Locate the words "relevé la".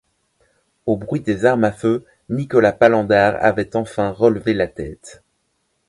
4.09-4.67